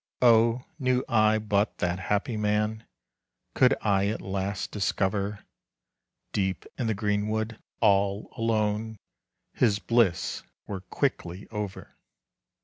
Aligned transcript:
Oh, 0.23 0.65
knew 0.79 1.05
I 1.07 1.37
but 1.37 1.77
that 1.77 1.99
happy 1.99 2.35
man, 2.35 2.87
Could 3.53 3.75
I 3.81 4.07
at 4.07 4.19
last 4.19 4.71
discover, 4.71 5.45
Deep 6.33 6.65
in 6.75 6.87
the 6.87 6.95
greenwood, 6.95 7.59
all 7.81 8.33
alone 8.35 8.97
His 9.53 9.77
bliss 9.77 10.41
were 10.65 10.81
quickly 10.81 11.47
over. 11.51 11.97